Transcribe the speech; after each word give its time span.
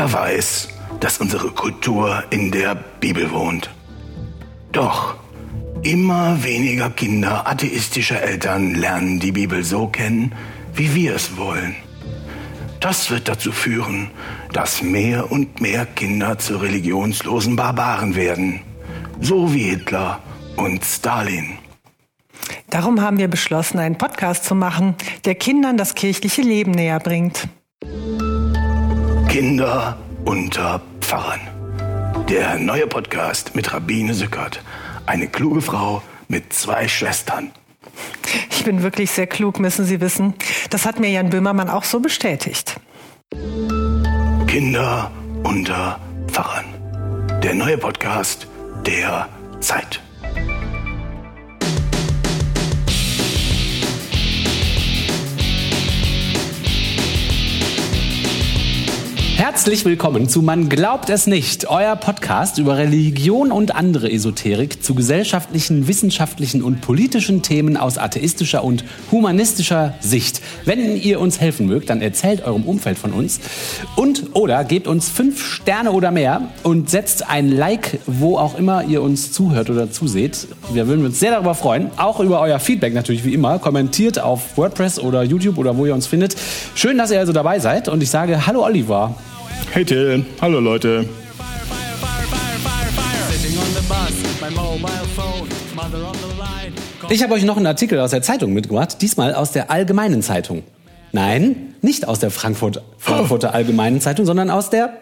Jeder 0.00 0.14
weiß, 0.14 0.68
dass 1.00 1.18
unsere 1.18 1.50
Kultur 1.50 2.24
in 2.30 2.50
der 2.50 2.74
Bibel 2.74 3.30
wohnt. 3.32 3.68
Doch 4.72 5.16
immer 5.82 6.42
weniger 6.42 6.88
Kinder 6.88 7.46
atheistischer 7.46 8.22
Eltern 8.22 8.76
lernen 8.76 9.20
die 9.20 9.32
Bibel 9.32 9.62
so 9.62 9.88
kennen, 9.88 10.34
wie 10.72 10.94
wir 10.94 11.14
es 11.14 11.36
wollen. 11.36 11.76
Das 12.80 13.10
wird 13.10 13.28
dazu 13.28 13.52
führen, 13.52 14.10
dass 14.54 14.80
mehr 14.80 15.30
und 15.30 15.60
mehr 15.60 15.84
Kinder 15.84 16.38
zu 16.38 16.56
religionslosen 16.56 17.54
Barbaren 17.54 18.16
werden, 18.16 18.62
so 19.20 19.52
wie 19.52 19.64
Hitler 19.64 20.20
und 20.56 20.82
Stalin. 20.82 21.58
Darum 22.70 23.02
haben 23.02 23.18
wir 23.18 23.28
beschlossen, 23.28 23.78
einen 23.78 23.98
Podcast 23.98 24.46
zu 24.46 24.54
machen, 24.54 24.94
der 25.26 25.34
Kindern 25.34 25.76
das 25.76 25.94
kirchliche 25.94 26.40
Leben 26.40 26.70
näher 26.70 27.00
bringt. 27.00 27.50
Kinder 29.30 29.96
unter 30.24 30.80
Pfarrern. 31.00 31.38
Der 32.28 32.58
neue 32.58 32.88
Podcast 32.88 33.54
mit 33.54 33.72
Rabbine 33.72 34.12
Sückert. 34.12 34.60
Eine 35.06 35.28
kluge 35.28 35.62
Frau 35.62 36.02
mit 36.26 36.52
zwei 36.52 36.88
Schwestern. 36.88 37.52
Ich 38.50 38.64
bin 38.64 38.82
wirklich 38.82 39.12
sehr 39.12 39.28
klug, 39.28 39.60
müssen 39.60 39.84
Sie 39.84 40.00
wissen. 40.00 40.34
Das 40.70 40.84
hat 40.84 40.98
mir 40.98 41.10
Jan 41.10 41.30
Böhmermann 41.30 41.70
auch 41.70 41.84
so 41.84 42.00
bestätigt. 42.00 42.80
Kinder 44.48 45.12
unter 45.44 46.00
Pfarrern. 46.26 46.64
Der 47.40 47.54
neue 47.54 47.78
Podcast 47.78 48.48
der 48.84 49.28
Zeit. 49.60 50.00
Herzlich 59.52 59.84
willkommen 59.84 60.28
zu 60.28 60.42
Man 60.42 60.68
glaubt 60.68 61.10
es 61.10 61.26
nicht, 61.26 61.68
euer 61.68 61.96
Podcast 61.96 62.58
über 62.58 62.78
Religion 62.78 63.50
und 63.50 63.74
andere 63.74 64.08
Esoterik 64.08 64.84
zu 64.84 64.94
gesellschaftlichen, 64.94 65.88
wissenschaftlichen 65.88 66.62
und 66.62 66.80
politischen 66.80 67.42
Themen 67.42 67.76
aus 67.76 67.98
atheistischer 67.98 68.62
und 68.62 68.84
humanistischer 69.10 69.94
Sicht. 69.98 70.40
Wenn 70.66 70.94
ihr 70.94 71.18
uns 71.18 71.40
helfen 71.40 71.66
mögt, 71.66 71.90
dann 71.90 72.00
erzählt 72.00 72.44
eurem 72.44 72.62
Umfeld 72.62 72.96
von 72.96 73.12
uns 73.12 73.40
und 73.96 74.36
oder 74.36 74.62
gebt 74.62 74.86
uns 74.86 75.08
fünf 75.08 75.44
Sterne 75.44 75.90
oder 75.90 76.12
mehr 76.12 76.42
und 76.62 76.88
setzt 76.88 77.28
ein 77.28 77.50
Like, 77.50 77.98
wo 78.06 78.38
auch 78.38 78.56
immer 78.56 78.84
ihr 78.84 79.02
uns 79.02 79.32
zuhört 79.32 79.68
oder 79.68 79.90
zuseht. 79.90 80.46
Wir 80.72 80.86
würden 80.86 81.04
uns 81.04 81.18
sehr 81.18 81.32
darüber 81.32 81.56
freuen, 81.56 81.90
auch 81.96 82.20
über 82.20 82.40
euer 82.40 82.60
Feedback 82.60 82.94
natürlich 82.94 83.24
wie 83.24 83.34
immer. 83.34 83.58
Kommentiert 83.58 84.20
auf 84.20 84.56
WordPress 84.56 85.00
oder 85.00 85.24
YouTube 85.24 85.58
oder 85.58 85.76
wo 85.76 85.86
ihr 85.86 85.94
uns 85.94 86.06
findet. 86.06 86.36
Schön, 86.76 86.96
dass 86.98 87.10
ihr 87.10 87.18
also 87.18 87.32
dabei 87.32 87.58
seid 87.58 87.88
und 87.88 88.00
ich 88.00 88.10
sage 88.10 88.46
Hallo 88.46 88.64
Oliver. 88.64 89.16
Hey 89.72 89.84
Till, 89.84 90.24
hallo 90.40 90.58
Leute. 90.58 91.04
Ich 97.08 97.22
habe 97.22 97.34
euch 97.34 97.44
noch 97.44 97.56
einen 97.56 97.66
Artikel 97.66 98.00
aus 98.00 98.10
der 98.10 98.22
Zeitung 98.22 98.52
mitgebracht, 98.52 99.00
diesmal 99.00 99.32
aus 99.32 99.52
der 99.52 99.70
Allgemeinen 99.70 100.22
Zeitung. 100.22 100.64
Nein, 101.12 101.74
nicht 101.82 102.08
aus 102.08 102.18
der 102.18 102.32
Frankfurt, 102.32 102.82
Frankfurter 102.98 103.54
Allgemeinen 103.54 104.00
Zeitung, 104.00 104.26
sondern 104.26 104.50
aus 104.50 104.70
der 104.70 104.92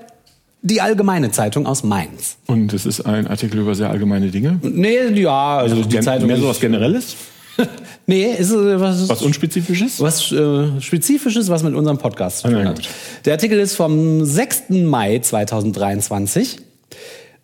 die 0.60 0.82
Allgemeine 0.82 1.30
Zeitung 1.30 1.66
aus 1.66 1.82
Mainz. 1.82 2.36
Und 2.46 2.74
es 2.74 2.84
ist 2.84 3.00
ein 3.02 3.26
Artikel 3.26 3.60
über 3.60 3.74
sehr 3.74 3.88
allgemeine 3.88 4.28
Dinge? 4.28 4.58
Nee, 4.62 5.08
ja, 5.14 5.58
also 5.58 5.82
die 5.82 5.88
Gen 5.88 6.02
Zeitung 6.02 6.26
mehr 6.26 6.36
so 6.36 6.48
was 6.48 6.60
Generelles? 6.60 7.16
Nee, 8.06 8.32
ist 8.38 8.52
äh, 8.52 8.80
was, 8.80 9.06
Was 9.08 9.20
Unspezifisches? 9.20 10.00
was 10.00 10.32
äh, 10.32 10.80
Spezifisches, 10.80 11.50
was 11.50 11.62
mit 11.62 11.74
unserem 11.74 11.98
Podcast 11.98 12.38
zu 12.38 12.48
tun 12.48 12.64
hat. 12.66 12.76
gut. 12.76 12.88
Der 13.26 13.34
Artikel 13.34 13.58
ist 13.58 13.74
vom 13.74 14.24
6. 14.24 14.70
Mai 14.70 15.18
2023 15.18 16.58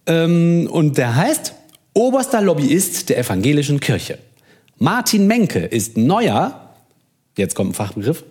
ähm, 0.07 0.67
und 0.71 0.97
der 0.97 1.17
heißt 1.17 1.53
Oberster 1.93 2.41
Lobbyist 2.41 3.11
der 3.11 3.19
evangelischen 3.19 3.79
Kirche. 3.79 4.19
Martin 4.79 5.27
Menke 5.27 5.61
ist 5.61 5.97
neuer, 5.97 6.71
jetzt 7.37 7.55
kommt 7.55 7.71
ein 7.71 7.75
Fachbegriff, 7.75 8.25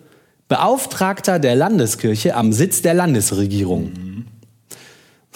Beauftragter 0.48 1.38
der 1.38 1.54
Landeskirche 1.54 2.34
am 2.34 2.52
Sitz 2.52 2.82
der 2.82 2.94
Landesregierung. 2.94 3.92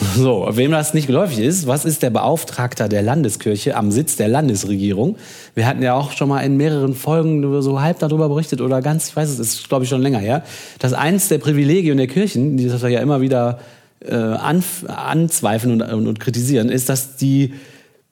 So, 0.01 0.49
wem 0.53 0.71
das 0.71 0.95
nicht 0.95 1.09
geläufig 1.09 1.41
ist, 1.41 1.67
was 1.67 1.85
ist 1.85 2.05
der 2.05 2.11
Beauftragter 2.11 2.89
der 2.89 3.03
Landeskirche 3.03 3.75
am 3.75 3.91
Sitz 3.91 4.15
der 4.15 4.29
Landesregierung? 4.29 5.17
Wir 5.57 5.67
hatten 5.67 5.83
ja 5.83 5.95
auch 5.95 6.13
schon 6.13 6.29
mal 6.29 6.41
in 6.43 6.57
mehreren 6.57 6.95
Folgen 6.95 7.63
so 7.63 7.81
halb 7.81 7.99
darüber 7.99 8.29
berichtet 8.29 8.61
oder 8.61 8.81
ganz, 8.81 9.09
ich 9.09 9.17
weiß 9.17 9.29
es, 9.29 9.41
ist 9.41 9.69
glaube 9.69 9.85
ich 9.85 9.91
schon 9.91 10.01
länger 10.01 10.21
her, 10.21 10.45
dass 10.79 10.93
eins 10.93 11.27
der 11.27 11.39
Privilegien 11.39 11.97
der 11.97 12.07
Kirchen, 12.07 12.57
die 12.57 12.69
das 12.69 12.81
ja 12.83 13.01
immer 13.01 13.21
wieder 13.21 13.59
äh, 14.01 14.15
anf- 14.15 14.87
anzweifeln 14.87 15.83
und, 15.83 15.93
und, 15.93 16.07
und 16.07 16.21
kritisieren, 16.21 16.69
ist, 16.69 16.89
dass 16.89 17.17
die 17.17 17.55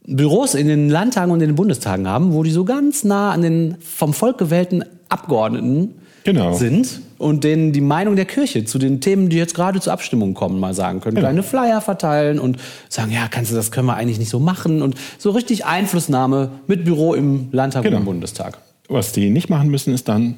Büros 0.04 0.56
in 0.56 0.66
den 0.66 0.88
Landtagen 0.88 1.30
und 1.30 1.40
in 1.40 1.50
den 1.50 1.56
Bundestagen 1.56 2.08
haben, 2.08 2.32
wo 2.32 2.42
die 2.42 2.50
so 2.50 2.64
ganz 2.64 3.04
nah 3.04 3.30
an 3.30 3.42
den 3.42 3.76
vom 3.80 4.12
Volk 4.12 4.38
gewählten 4.38 4.84
Abgeordneten 5.08 5.94
Genau. 6.26 6.52
sind 6.54 7.00
und 7.18 7.44
denen 7.44 7.72
die 7.72 7.80
Meinung 7.80 8.16
der 8.16 8.24
Kirche 8.26 8.64
zu 8.64 8.78
den 8.78 9.00
Themen, 9.00 9.28
die 9.30 9.36
jetzt 9.36 9.54
gerade 9.54 9.80
zur 9.80 9.92
Abstimmung 9.92 10.34
kommen, 10.34 10.60
mal 10.60 10.74
sagen 10.74 11.00
können. 11.00 11.16
Kleine 11.16 11.42
Flyer 11.42 11.80
verteilen 11.80 12.38
und 12.38 12.58
sagen, 12.88 13.10
ja, 13.12 13.28
kannst 13.28 13.52
du, 13.52 13.54
das 13.56 13.70
können 13.70 13.86
wir 13.86 13.94
eigentlich 13.94 14.18
nicht 14.18 14.28
so 14.28 14.38
machen 14.40 14.82
und 14.82 14.96
so 15.18 15.30
richtig 15.30 15.64
Einflussnahme 15.64 16.50
mit 16.66 16.84
Büro 16.84 17.14
im 17.14 17.48
Landtag 17.52 17.84
Genau. 17.84 17.96
und 17.96 18.02
im 18.02 18.06
Bundestag. 18.06 18.58
Was 18.88 19.12
die 19.12 19.30
nicht 19.30 19.48
machen 19.48 19.70
müssen, 19.70 19.94
ist 19.94 20.08
dann, 20.08 20.36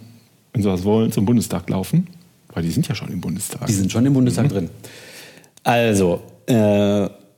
wenn 0.53 0.63
sie 0.63 0.69
was 0.71 0.85
wollen, 0.85 1.11
zum 1.11 1.25
Bundestag 1.25 1.69
laufen. 1.69 2.07
Weil 2.53 2.63
die 2.63 2.71
sind 2.71 2.87
ja 2.89 2.95
schon 2.95 3.09
im 3.11 3.21
Bundestag. 3.21 3.67
Die 3.67 3.73
sind 3.73 3.91
schon 3.91 4.07
im 4.07 4.13
Bundestag 4.15 4.49
drin. 4.49 4.71
Also, 5.65 6.21
äh, 6.47 6.55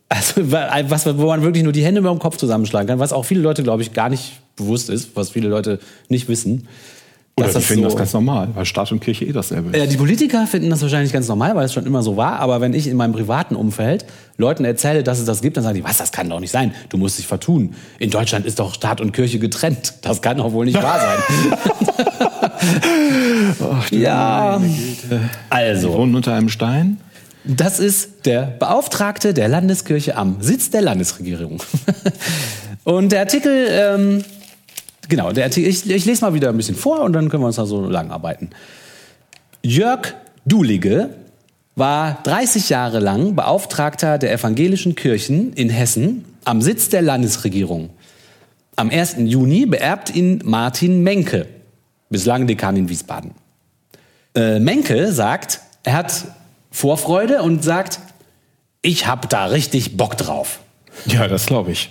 also 0.09 0.41
was, 0.89 1.07
wo 1.19 1.27
man 1.27 1.43
wirklich 1.43 1.63
nur 1.65 1.73
die 1.73 1.85
Hände 1.85 2.01
über 2.01 2.11
dem 2.11 2.19
Kopf 2.19 2.37
zusammenschlagen 2.37 2.89
kann, 2.89 2.99
was 2.99 3.13
auch 3.13 3.25
viele 3.25 3.41
Leute, 3.41 3.63
glaube 3.63 3.83
ich, 3.83 3.93
gar 3.93 4.09
nicht 4.09 4.41
bewusst 4.57 4.91
ist, 4.91 5.15
was 5.17 5.31
viele 5.31 5.49
Leute 5.49 5.79
nicht 6.09 6.29
wissen. 6.29 6.67
Oder 7.45 7.53
dass 7.53 7.63
die 7.63 7.67
finden 7.69 7.83
so- 7.85 7.89
das 7.91 7.99
ganz 7.99 8.13
normal, 8.13 8.49
weil 8.55 8.65
Staat 8.65 8.91
und 8.93 9.01
Kirche 9.01 9.25
eh 9.25 9.33
dasselbe 9.33 9.77
Ja, 9.77 9.85
ist. 9.85 9.93
die 9.93 9.97
Politiker 9.97 10.47
finden 10.47 10.71
das 10.71 10.81
wahrscheinlich 10.83 11.13
ganz 11.13 11.29
normal, 11.29 11.55
weil 11.57 11.65
es 11.67 11.73
schon 11.73 11.87
immer 11.87 12.03
so 12.03 12.17
war. 12.17 12.39
Aber 12.41 12.61
wenn 12.61 12.73
ich 12.75 12.87
in 12.87 12.97
meinem 12.97 13.13
privaten 13.13 13.57
Umfeld 13.57 14.05
Leuten 14.39 14.65
erzähle, 14.65 15.03
dass 15.03 15.19
es 15.19 15.25
das 15.27 15.43
gibt, 15.43 15.57
dann 15.57 15.65
sagen 15.65 15.77
die, 15.77 15.85
was, 15.85 15.99
das 15.99 16.13
kann 16.13 16.29
doch 16.31 16.41
nicht 16.41 16.51
sein. 16.51 16.73
Du 16.89 16.97
musst 16.97 17.19
dich 17.19 17.27
vertun. 17.27 17.75
In 17.99 18.11
Deutschland 18.11 18.47
ist 18.47 18.59
doch 18.59 18.75
Staat 18.75 19.01
und 19.01 19.13
Kirche 19.13 19.39
getrennt. 19.39 19.95
Das 20.03 20.23
kann 20.23 20.39
doch 20.39 20.53
wohl 20.53 20.65
nicht 20.65 20.83
wahr 20.83 20.99
sein. 21.01 21.59
ja, 23.91 24.59
Die 24.59 25.19
also, 25.51 25.93
wohnen 25.95 26.15
unter 26.15 26.35
einem 26.35 26.49
Stein. 26.49 26.99
das 27.45 27.79
ist 27.81 28.27
der 28.27 28.43
Beauftragte 28.43 29.35
der 29.35 29.49
Landeskirche 29.49 30.17
am 30.17 30.37
Sitz 30.41 30.71
der 30.71 30.83
Landesregierung. 30.83 31.63
und 32.85 33.13
der 33.13 33.21
Artikel, 33.21 33.67
ähm, 33.71 34.25
genau, 35.11 35.33
der 35.33 35.45
Artikel, 35.45 35.69
ich, 35.69 35.89
ich 35.91 36.07
lese 36.07 36.25
mal 36.25 36.33
wieder 36.33 36.49
ein 36.49 36.57
bisschen 36.57 36.77
vor 36.77 37.01
und 37.01 37.13
dann 37.13 37.29
können 37.29 37.43
wir 37.43 37.49
uns 37.49 37.57
da 37.57 37.67
so 37.67 37.83
lang 37.83 38.11
arbeiten. 38.11 38.51
Jörg 39.63 40.15
Dulige 40.47 41.11
war 41.77 42.23
30 42.23 42.71
Jahre 42.71 42.99
lang 42.99 43.35
Beauftragter 43.35 44.17
der 44.17 44.33
evangelischen 44.33 44.95
Kirchen 44.95 45.53
in 45.53 45.69
Hessen 45.69 46.25
am 46.45 46.63
Sitz 46.63 46.89
der 46.89 47.03
Landesregierung. 47.03 47.91
Am 48.77 48.89
1. 48.89 49.17
Juni 49.19 49.67
beerbt 49.67 50.15
ihn 50.15 50.41
Martin 50.45 51.03
Menke, 51.03 51.47
bislang 52.09 52.47
Dekan 52.47 52.77
in 52.77 52.89
Wiesbaden. 52.89 53.33
Äh, 54.35 54.59
Menke 54.59 55.13
sagt, 55.13 55.61
er 55.83 55.95
hat 55.95 56.25
Vorfreude 56.71 57.43
und 57.43 57.63
sagt, 57.63 58.01
ich 58.81 59.07
habe 59.07 59.29
da 59.29 59.47
richtig 59.47 59.97
Bock 59.97 60.17
drauf. 60.17 60.61
Ja, 61.07 61.27
das 61.29 61.47
glaube 61.47 61.73
ich. 61.73 61.91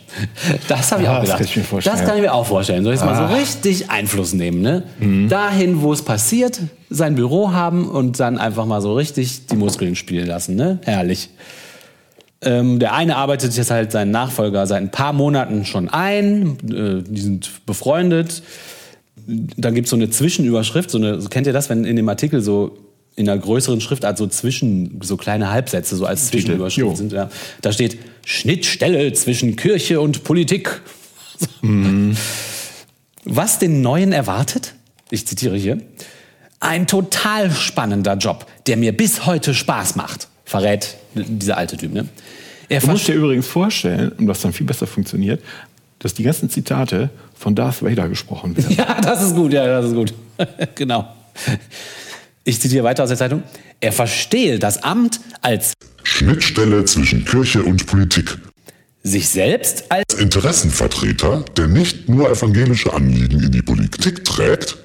Das 0.67 0.91
habe 0.91 1.03
ich 1.03 1.09
Ah, 1.09 1.13
auch 1.17 1.21
das 1.23 1.37
gedacht. 1.37 1.53
kann 1.53 1.63
ich 1.63 1.71
mir. 1.71 1.77
Ah. 1.77 1.81
Das 1.83 2.05
kann 2.05 2.15
ich 2.17 2.21
mir 2.21 2.33
auch 2.33 2.45
vorstellen. 2.45 2.83
Soll 2.83 2.93
ich 2.93 3.01
mal 3.01 3.15
so 3.29 3.33
richtig 3.35 3.89
Einfluss 3.89 4.33
nehmen, 4.33 4.61
ne? 4.61 4.83
Mhm. 4.99 5.29
Dahin, 5.29 5.81
wo 5.81 5.91
es 5.93 6.01
passiert, 6.03 6.59
sein 6.89 7.15
Büro 7.15 7.51
haben 7.51 7.89
und 7.89 8.19
dann 8.19 8.37
einfach 8.37 8.65
mal 8.65 8.81
so 8.81 8.93
richtig 8.93 9.47
die 9.47 9.55
Muskeln 9.55 9.95
spielen 9.95 10.27
lassen, 10.27 10.55
ne? 10.55 10.79
Herrlich. 10.85 11.29
Ähm, 12.41 12.79
der 12.79 12.93
eine 12.93 13.17
arbeitet 13.17 13.55
jetzt 13.57 13.69
halt 13.71 13.91
seinen 13.91 14.11
Nachfolger 14.11 14.65
seit 14.65 14.81
ein 14.81 14.91
paar 14.91 15.11
Monaten 15.13 15.65
schon 15.65 15.89
ein. 15.89 16.57
Äh, 16.71 17.03
die 17.09 17.19
sind 17.21 17.49
befreundet. 17.65 18.43
Dann 19.27 19.75
gibt 19.75 19.85
es 19.87 19.89
so 19.91 19.95
eine 19.97 20.09
Zwischenüberschrift. 20.09 20.89
So 20.89 20.97
eine, 20.97 21.19
kennt 21.29 21.47
ihr 21.47 21.53
das, 21.53 21.69
wenn 21.69 21.83
in 21.83 21.95
dem 21.97 22.07
Artikel 22.07 22.41
so 22.41 22.77
in 23.19 23.29
einer 23.29 23.39
größeren 23.39 23.81
Schriftart 23.81 24.17
so 24.17 24.27
zwischen, 24.27 25.01
so 25.03 25.17
kleine 25.17 25.51
Halbsätze 25.51 25.97
so 25.97 26.05
als 26.05 26.27
Zwischenüberschrift 26.27 26.95
sind? 26.97 27.11
Ja. 27.11 27.29
Da 27.61 27.73
steht 27.73 27.97
Schnittstelle 28.25 29.11
zwischen 29.11 29.57
Kirche 29.57 29.99
und 29.99 30.23
Politik. 30.23 30.79
Was 33.25 33.59
den 33.59 33.81
Neuen 33.81 34.13
erwartet? 34.13 34.73
Ich 35.11 35.27
zitiere 35.27 35.57
hier. 35.57 35.81
Ein 36.61 36.87
total 36.87 37.51
spannender 37.51 38.15
Job, 38.15 38.45
der 38.67 38.77
mir 38.77 38.95
bis 38.95 39.25
heute 39.25 39.53
Spaß 39.53 39.97
macht, 39.97 40.29
verrät 40.45 40.95
dieser 41.13 41.57
alte 41.57 41.75
Typ. 41.75 41.93
Ne? 41.93 42.07
Er 42.69 42.79
Du 42.79 42.87
musst 42.87 43.07
dir 43.07 43.15
übrigens 43.15 43.47
vorstellen, 43.47 44.13
und 44.17 44.27
was 44.27 44.41
dann 44.41 44.53
viel 44.53 44.65
besser 44.65 44.87
funktioniert, 44.87 45.41
dass 45.99 46.13
die 46.13 46.23
ganzen 46.23 46.49
Zitate 46.49 47.09
von 47.35 47.53
Darth 47.53 47.83
Vader 47.83 48.07
gesprochen 48.07 48.55
werden. 48.55 48.75
Ja, 48.77 49.01
das 49.01 49.23
ist 49.23 49.35
gut, 49.35 49.51
ja, 49.51 49.65
das 49.67 49.87
ist 49.87 49.95
gut. 49.95 50.13
genau. 50.75 51.05
Ich 52.49 52.59
zitiere 52.59 52.83
weiter 52.83 53.03
aus 53.03 53.09
der 53.09 53.17
Zeitung. 53.19 53.43
Er 53.79 53.91
verstehe 53.91 54.57
das 54.57 54.81
Amt 54.81 55.19
als 55.43 55.73
Schnittstelle 56.01 56.83
zwischen 56.83 57.23
Kirche 57.23 57.61
und 57.61 57.85
Politik. 57.85 58.39
Sich 59.03 59.29
selbst 59.29 59.83
als 59.91 60.15
Interessenvertreter, 60.19 61.45
der 61.55 61.67
nicht 61.67 62.09
nur 62.09 62.27
evangelische 62.27 62.91
Anliegen 62.91 63.39
in 63.43 63.51
die 63.51 63.61
Politik 63.61 64.25
trägt, 64.25 64.77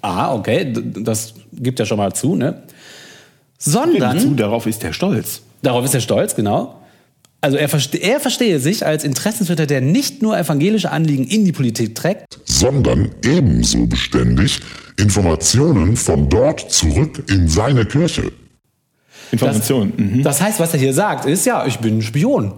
Ah, 0.00 0.32
okay, 0.34 0.72
das 0.72 1.34
gibt 1.52 1.78
er 1.80 1.86
schon 1.86 1.98
mal 1.98 2.12
zu, 2.12 2.34
ne? 2.36 2.62
Zu, 3.58 3.70
Sondern, 3.70 4.36
darauf 4.36 4.66
ist 4.66 4.82
er 4.84 4.92
stolz. 4.92 5.42
darauf 5.60 5.84
ist 5.84 5.94
er 5.94 6.00
stolz, 6.00 6.34
genau. 6.36 6.81
Also 7.44 7.56
er, 7.56 7.68
verste 7.68 7.98
er 7.98 8.20
verstehe 8.20 8.60
sich 8.60 8.86
als 8.86 9.02
Interessensvertreter, 9.02 9.66
der 9.66 9.80
nicht 9.80 10.22
nur 10.22 10.38
evangelische 10.38 10.92
Anliegen 10.92 11.24
in 11.24 11.44
die 11.44 11.50
Politik 11.50 11.96
trägt, 11.96 12.38
sondern 12.44 13.10
ebenso 13.24 13.86
beständig 13.86 14.60
Informationen 14.96 15.96
von 15.96 16.28
dort 16.28 16.70
zurück 16.70 17.24
in 17.28 17.48
seine 17.48 17.84
Kirche. 17.84 18.30
Information. 19.32 19.92
mhm. 19.96 20.22
Das 20.22 20.40
heißt, 20.40 20.60
was 20.60 20.72
er 20.72 20.78
hier 20.78 20.94
sagt, 20.94 21.24
ist 21.24 21.44
ja, 21.44 21.66
ich 21.66 21.78
bin 21.78 21.98
ein 21.98 22.02
Spion. 22.02 22.52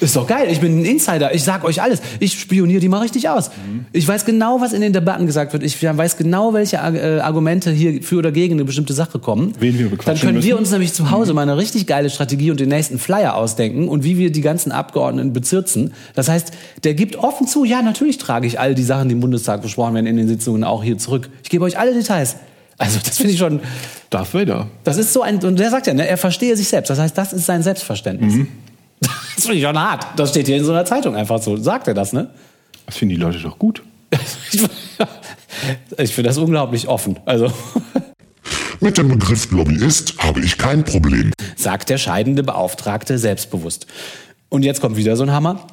Ist 0.00 0.14
doch 0.16 0.26
geil, 0.26 0.48
ich 0.50 0.60
bin 0.60 0.80
ein 0.80 0.84
Insider, 0.84 1.34
ich 1.34 1.42
sag 1.42 1.64
euch 1.64 1.80
alles. 1.80 2.00
Ich 2.20 2.38
spioniere 2.38 2.80
die 2.80 2.88
mal 2.88 3.00
richtig 3.00 3.28
aus. 3.28 3.50
Ich 3.92 4.06
weiß 4.06 4.24
genau, 4.24 4.60
was 4.60 4.72
in 4.72 4.80
den 4.80 4.92
Debatten 4.92 5.26
gesagt 5.26 5.52
wird. 5.52 5.62
Ich 5.62 5.82
weiß 5.82 6.16
genau, 6.16 6.52
welche 6.52 6.76
äh, 6.76 7.20
Argumente 7.20 7.70
hier 7.70 8.02
für 8.02 8.16
oder 8.18 8.30
gegen 8.32 8.54
eine 8.54 8.64
bestimmte 8.64 8.92
Sache 8.92 9.18
kommen. 9.18 9.54
Wen 9.58 9.78
wir 9.78 9.88
Dann 9.88 10.18
können 10.18 10.42
wir 10.42 10.54
müssen. 10.54 10.58
uns 10.58 10.70
nämlich 10.70 10.92
zu 10.92 11.10
Hause 11.10 11.32
mal 11.32 11.42
eine 11.42 11.56
richtig 11.56 11.86
geile 11.86 12.10
Strategie 12.10 12.50
und 12.50 12.60
den 12.60 12.68
nächsten 12.68 12.98
Flyer 12.98 13.36
ausdenken 13.36 13.88
und 13.88 14.04
wie 14.04 14.18
wir 14.18 14.30
die 14.30 14.42
ganzen 14.42 14.72
Abgeordneten 14.72 15.32
bezirzen. 15.32 15.94
Das 16.14 16.28
heißt, 16.28 16.52
der 16.84 16.94
gibt 16.94 17.16
offen 17.16 17.46
zu, 17.46 17.64
ja, 17.64 17.82
natürlich 17.82 18.18
trage 18.18 18.46
ich 18.46 18.60
all 18.60 18.74
die 18.74 18.82
Sachen, 18.82 19.08
die 19.08 19.14
im 19.14 19.20
Bundestag 19.20 19.62
besprochen 19.62 19.94
werden, 19.94 20.06
in 20.06 20.16
den 20.16 20.28
Sitzungen 20.28 20.64
auch 20.64 20.82
hier 20.84 20.98
zurück. 20.98 21.30
Ich 21.42 21.50
gebe 21.50 21.64
euch 21.64 21.78
alle 21.78 21.94
Details. 21.94 22.36
Also 22.78 22.98
das 23.02 23.16
finde 23.16 23.32
ich 23.32 23.38
schon, 23.38 23.60
Darth 24.10 24.34
Vader. 24.34 24.66
das 24.84 24.98
ist 24.98 25.12
so 25.12 25.22
ein, 25.22 25.42
und 25.42 25.58
der 25.58 25.70
sagt 25.70 25.86
ja, 25.86 25.94
ne, 25.94 26.06
er 26.06 26.18
verstehe 26.18 26.54
sich 26.56 26.68
selbst. 26.68 26.90
Das 26.90 26.98
heißt, 26.98 27.16
das 27.16 27.32
ist 27.32 27.46
sein 27.46 27.62
Selbstverständnis. 27.62 28.46
Das 29.36 29.44
finde 29.44 29.58
ich 29.58 29.64
schon 29.64 29.78
hart. 29.78 30.06
Das 30.16 30.30
steht 30.30 30.46
hier 30.46 30.56
in 30.56 30.64
so 30.64 30.72
einer 30.72 30.84
Zeitung 30.84 31.14
einfach 31.14 31.40
so. 31.40 31.56
Sagt 31.56 31.86
er 31.86 31.94
das, 31.94 32.12
ne? 32.12 32.30
Das 32.86 32.96
finden 32.96 33.14
die 33.14 33.20
Leute 33.20 33.38
doch 33.38 33.58
gut. 33.58 33.82
Ich 35.96 36.14
finde 36.14 36.28
das 36.28 36.36
unglaublich 36.36 36.86
offen. 36.86 37.18
Also, 37.24 37.50
Mit 38.80 38.98
dem 38.98 39.08
Begriff 39.08 39.50
Lobbyist 39.50 40.18
habe 40.18 40.40
ich 40.40 40.58
kein 40.58 40.84
Problem. 40.84 41.32
sagt 41.56 41.88
der 41.88 41.96
scheidende 41.96 42.42
Beauftragte 42.42 43.18
selbstbewusst. 43.18 43.86
Und 44.50 44.64
jetzt 44.64 44.82
kommt 44.82 44.96
wieder 44.96 45.16
so 45.16 45.22
ein 45.22 45.32
Hammer. 45.32 45.66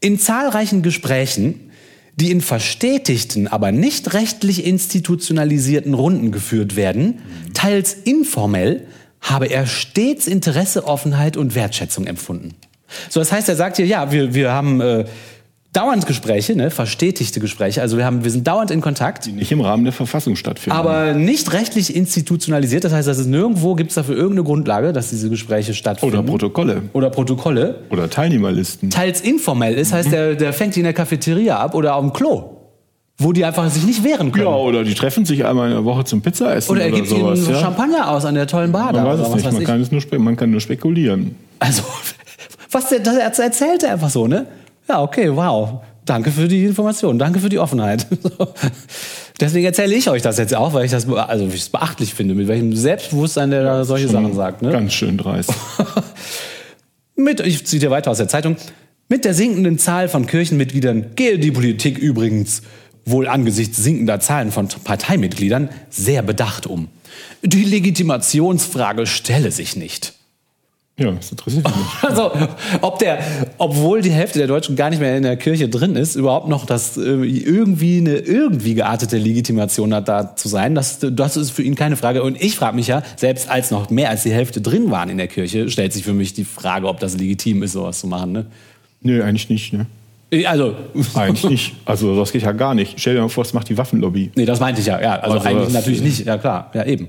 In 0.00 0.18
zahlreichen 0.18 0.82
Gesprächen, 0.82 1.70
die 2.16 2.30
in 2.30 2.42
verstetigten, 2.42 3.48
aber 3.48 3.72
nicht 3.72 4.12
rechtlich 4.12 4.66
institutionalisierten 4.66 5.94
Runden 5.94 6.30
geführt 6.30 6.76
werden, 6.76 7.20
teils 7.54 7.94
informell, 7.94 8.86
habe 9.22 9.46
er 9.46 9.66
stets 9.66 10.26
Interesse, 10.26 10.86
Offenheit 10.86 11.38
und 11.38 11.54
Wertschätzung 11.54 12.06
empfunden. 12.06 12.54
So, 13.08 13.20
das 13.20 13.32
heißt, 13.32 13.48
er 13.48 13.56
sagt 13.56 13.76
hier, 13.76 13.86
ja, 13.86 14.10
wir, 14.12 14.34
wir 14.34 14.52
haben 14.52 14.80
äh, 14.80 15.04
dauernd 15.72 16.06
Gespräche, 16.06 16.54
ne, 16.54 16.70
verstetigte 16.70 17.40
Gespräche, 17.40 17.80
also 17.80 17.96
wir, 17.96 18.04
haben, 18.04 18.24
wir 18.24 18.30
sind 18.30 18.46
dauernd 18.46 18.70
in 18.70 18.80
Kontakt. 18.80 19.26
Die 19.26 19.32
nicht 19.32 19.50
im 19.52 19.60
Rahmen 19.60 19.84
der 19.84 19.92
Verfassung 19.92 20.36
stattfinden. 20.36 20.76
Aber 20.78 21.14
nicht 21.14 21.52
rechtlich 21.52 21.96
institutionalisiert, 21.96 22.84
das 22.84 22.92
heißt, 22.92 23.08
dass 23.08 23.18
es 23.18 23.26
nirgendwo 23.26 23.74
gibt 23.74 23.90
es 23.90 23.94
dafür 23.94 24.16
irgendeine 24.16 24.44
Grundlage, 24.44 24.92
dass 24.92 25.10
diese 25.10 25.30
Gespräche 25.30 25.74
stattfinden. 25.74 26.16
Oder 26.16 26.22
Protokolle. 26.22 26.82
Oder 26.92 27.10
Protokolle. 27.10 27.80
Oder 27.90 28.10
Teilnehmerlisten. 28.10 28.90
Teils 28.90 29.20
informell 29.20 29.74
ist, 29.74 29.92
heißt, 29.92 30.12
der, 30.12 30.34
der 30.34 30.52
fängt 30.52 30.76
die 30.76 30.80
in 30.80 30.84
der 30.84 30.92
Cafeteria 30.92 31.58
ab 31.58 31.74
oder 31.74 31.96
auf 31.96 32.02
dem 32.02 32.12
Klo. 32.12 32.58
Wo 33.18 33.32
die 33.32 33.44
einfach 33.44 33.70
sich 33.70 33.84
nicht 33.84 34.02
wehren 34.02 34.32
können. 34.32 34.46
Ja, 34.46 34.54
oder 34.54 34.84
die 34.84 34.94
treffen 34.94 35.24
sich 35.24 35.44
einmal 35.44 35.68
in 35.68 35.74
der 35.74 35.84
Woche 35.84 36.04
zum 36.04 36.22
Pizzaessen 36.22 36.70
oder 36.70 36.80
oder, 36.80 36.90
er 36.90 36.96
gibt 36.96 37.08
sowas. 37.08 37.38
ihnen 37.38 37.50
ja? 37.50 37.60
Champagner 37.60 38.10
aus 38.10 38.24
an 38.24 38.34
der 38.34 38.46
tollen 38.46 38.72
Bar. 38.72 38.92
Man 38.92 39.04
weiß 39.04 39.20
oder 39.20 39.28
es 39.28 39.34
nicht, 39.34 39.52
man 39.52 39.64
kann, 39.64 39.80
es 39.80 39.92
nur 39.92 40.02
man 40.18 40.34
kann 40.34 40.50
nur 40.50 40.60
spekulieren. 40.60 41.36
Also, 41.60 41.82
was 42.72 42.88
der, 42.88 43.00
das 43.00 43.38
erzählt 43.38 43.82
er 43.82 43.92
einfach 43.92 44.10
so, 44.10 44.26
ne? 44.26 44.46
Ja, 44.88 45.02
okay, 45.02 45.34
wow. 45.34 45.82
Danke 46.04 46.32
für 46.32 46.48
die 46.48 46.64
Information, 46.64 47.18
danke 47.18 47.38
für 47.38 47.48
die 47.48 47.58
Offenheit. 47.58 48.06
Deswegen 49.40 49.64
erzähle 49.66 49.94
ich 49.94 50.08
euch 50.10 50.22
das 50.22 50.36
jetzt 50.38 50.54
auch, 50.54 50.72
weil 50.72 50.84
ich 50.84 50.90
das, 50.90 51.08
also, 51.08 51.46
ich 51.46 51.54
es 51.54 51.68
beachtlich 51.68 52.14
finde, 52.14 52.34
mit 52.34 52.48
welchem 52.48 52.74
Selbstbewusstsein 52.74 53.50
der 53.50 53.62
da 53.62 53.84
solche 53.84 54.08
Sachen 54.08 54.34
sagt. 54.34 54.62
Ne? 54.62 54.72
Ganz 54.72 54.92
schön 54.92 55.16
dreist. 55.16 55.52
Mit, 57.14 57.40
ich 57.40 57.66
ziehe 57.66 57.78
dir 57.78 57.90
weiter 57.90 58.10
aus 58.10 58.18
der 58.18 58.28
Zeitung, 58.28 58.56
mit 59.08 59.24
der 59.24 59.34
sinkenden 59.34 59.78
Zahl 59.78 60.08
von 60.08 60.26
Kirchenmitgliedern 60.26 61.14
gehe 61.14 61.38
die 61.38 61.50
Politik 61.50 61.98
übrigens 61.98 62.62
wohl 63.04 63.28
angesichts 63.28 63.76
sinkender 63.76 64.20
Zahlen 64.20 64.50
von 64.50 64.68
Parteimitgliedern 64.68 65.68
sehr 65.90 66.22
bedacht 66.22 66.66
um. 66.66 66.88
Die 67.42 67.64
Legitimationsfrage 67.64 69.06
stelle 69.06 69.52
sich 69.52 69.76
nicht. 69.76 70.14
Ja, 70.98 71.10
das 71.10 71.30
interessiert 71.30 71.64
mich 71.64 71.76
nicht. 71.76 71.88
Also, 72.02 72.30
ob 72.82 72.98
der, 72.98 73.18
obwohl 73.56 74.02
die 74.02 74.10
Hälfte 74.10 74.38
der 74.38 74.46
Deutschen 74.46 74.76
gar 74.76 74.90
nicht 74.90 75.00
mehr 75.00 75.16
in 75.16 75.22
der 75.22 75.36
Kirche 75.36 75.68
drin 75.68 75.96
ist, 75.96 76.16
überhaupt 76.16 76.48
noch 76.48 76.66
das 76.66 76.98
äh, 76.98 77.00
irgendwie 77.00 77.98
eine 77.98 78.16
irgendwie 78.16 78.74
geartete 78.74 79.16
Legitimation 79.16 79.94
hat, 79.94 80.08
da 80.08 80.36
zu 80.36 80.48
sein, 80.48 80.74
das, 80.74 80.98
das 81.00 81.36
ist 81.36 81.50
für 81.50 81.62
ihn 81.62 81.74
keine 81.74 81.96
Frage. 81.96 82.22
Und 82.22 82.40
ich 82.40 82.56
frage 82.56 82.76
mich 82.76 82.88
ja, 82.88 83.02
selbst 83.16 83.48
als 83.48 83.70
noch 83.70 83.88
mehr 83.88 84.10
als 84.10 84.22
die 84.22 84.32
Hälfte 84.32 84.60
drin 84.60 84.90
waren 84.90 85.08
in 85.08 85.16
der 85.16 85.28
Kirche, 85.28 85.70
stellt 85.70 85.94
sich 85.94 86.04
für 86.04 86.12
mich 86.12 86.34
die 86.34 86.44
Frage, 86.44 86.86
ob 86.86 87.00
das 87.00 87.16
legitim 87.16 87.62
ist, 87.62 87.72
sowas 87.72 87.98
zu 87.98 88.06
machen. 88.06 88.32
Ne? 88.32 88.46
Nö, 89.00 89.22
eigentlich 89.22 89.48
nicht, 89.48 89.72
ne? 89.72 89.86
Also, 90.46 90.74
Eigentlich 91.14 91.50
nicht. 91.50 91.74
Also 91.84 92.16
das 92.16 92.32
geht 92.32 92.42
ja 92.42 92.52
gar 92.52 92.74
nicht. 92.74 92.98
Stell 92.98 93.14
dir 93.14 93.20
mal 93.20 93.28
vor, 93.28 93.44
das 93.44 93.52
macht 93.52 93.68
die 93.68 93.76
Waffenlobby. 93.76 94.30
nee, 94.34 94.46
das 94.46 94.60
meinte 94.60 94.80
ich 94.80 94.86
ja. 94.86 95.00
ja 95.00 95.16
also, 95.16 95.36
Also 95.36 95.48
eigentlich 95.48 95.74
natürlich 95.74 96.00
nicht. 96.00 96.24
Ja 96.24 96.38
klar, 96.38 96.70
ja 96.72 96.84
eben. 96.84 97.08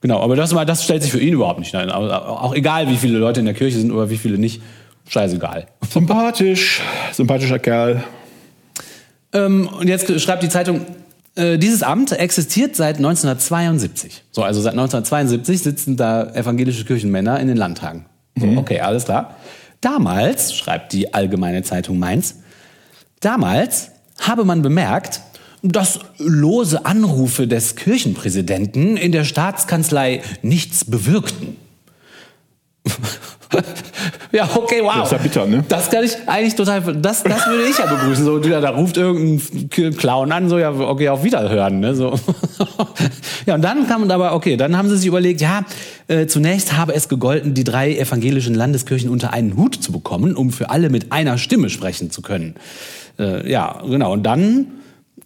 Genau, 0.00 0.20
aber 0.20 0.36
das, 0.36 0.50
das 0.50 0.84
stellt 0.84 1.02
sich 1.02 1.12
für 1.12 1.20
ihn 1.20 1.34
überhaupt 1.34 1.58
nicht. 1.58 1.74
Aber 1.74 2.42
auch 2.42 2.54
egal, 2.54 2.88
wie 2.88 2.96
viele 2.96 3.18
Leute 3.18 3.40
in 3.40 3.46
der 3.46 3.54
Kirche 3.54 3.78
sind 3.78 3.90
oder 3.90 4.10
wie 4.10 4.18
viele 4.18 4.38
nicht, 4.38 4.62
scheißegal. 5.08 5.66
Sympathisch. 5.88 6.82
Sympathischer 7.12 7.58
Kerl. 7.58 8.04
Ähm, 9.32 9.68
und 9.68 9.88
jetzt 9.88 10.20
schreibt 10.20 10.42
die 10.42 10.48
Zeitung, 10.48 10.86
äh, 11.34 11.58
dieses 11.58 11.82
Amt 11.82 12.12
existiert 12.12 12.76
seit 12.76 12.96
1972. 12.96 14.24
So, 14.32 14.42
also 14.42 14.60
seit 14.60 14.72
1972 14.72 15.60
sitzen 15.60 15.96
da 15.96 16.32
evangelische 16.34 16.84
Kirchenmänner 16.84 17.40
in 17.40 17.48
den 17.48 17.56
Landtagen. 17.56 18.06
So, 18.38 18.46
okay, 18.56 18.80
alles 18.80 19.04
klar. 19.04 19.36
Damals, 19.80 20.54
schreibt 20.54 20.92
die 20.92 21.14
Allgemeine 21.14 21.62
Zeitung 21.62 21.98
Mainz, 21.98 22.36
damals 23.20 23.90
habe 24.20 24.44
man 24.44 24.62
bemerkt, 24.62 25.20
dass 25.72 26.00
lose 26.18 26.84
Anrufe 26.86 27.46
des 27.46 27.76
Kirchenpräsidenten 27.76 28.96
in 28.96 29.12
der 29.12 29.24
Staatskanzlei 29.24 30.22
nichts 30.42 30.84
bewirkten. 30.84 31.56
ja, 34.32 34.48
okay, 34.54 34.80
wow. 34.82 34.94
Das 34.96 35.06
ist 35.06 35.12
ja 35.12 35.18
bitter, 35.18 35.46
ne? 35.46 35.64
Das 35.68 35.90
kann 35.90 36.04
ich 36.04 36.16
eigentlich 36.26 36.54
total, 36.54 36.80
das, 36.80 37.22
das 37.22 37.46
würde 37.46 37.64
ich 37.68 37.78
ja 37.78 37.86
begrüßen. 37.86 38.24
So, 38.24 38.40
ja, 38.40 38.60
da 38.60 38.70
ruft 38.70 38.96
irgendein 38.96 39.96
Clown 39.96 40.32
an, 40.32 40.48
so, 40.48 40.58
ja, 40.58 40.70
okay, 40.70 41.08
auf 41.08 41.24
Wiederhören, 41.24 41.80
ne, 41.80 41.94
so. 41.94 42.18
ja, 43.46 43.54
und 43.54 43.62
dann 43.62 43.86
kam 43.86 44.10
aber, 44.10 44.34
okay, 44.34 44.56
dann 44.56 44.76
haben 44.76 44.88
sie 44.88 44.96
sich 44.96 45.06
überlegt, 45.06 45.40
ja, 45.40 45.62
äh, 46.08 46.26
zunächst 46.26 46.76
habe 46.76 46.94
es 46.94 47.08
gegolten, 47.08 47.54
die 47.54 47.64
drei 47.64 47.96
evangelischen 47.96 48.54
Landeskirchen 48.54 49.10
unter 49.10 49.32
einen 49.32 49.56
Hut 49.56 49.74
zu 49.74 49.92
bekommen, 49.92 50.36
um 50.36 50.50
für 50.50 50.70
alle 50.70 50.90
mit 50.90 51.12
einer 51.12 51.38
Stimme 51.38 51.70
sprechen 51.70 52.10
zu 52.10 52.22
können. 52.22 52.54
Äh, 53.18 53.50
ja, 53.50 53.82
genau. 53.88 54.12
Und 54.12 54.22
dann 54.24 54.66